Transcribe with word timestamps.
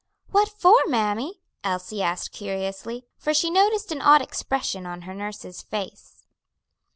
"What 0.31 0.49
for, 0.49 0.73
mammy?" 0.87 1.43
Elsie 1.63 2.01
asked 2.01 2.31
curiously, 2.31 3.05
for 3.19 3.35
she 3.35 3.51
noticed 3.51 3.91
an 3.91 4.01
odd 4.01 4.23
expression 4.23 4.87
on 4.87 5.03
her 5.03 5.13
nurse's 5.13 5.61
face. 5.61 6.25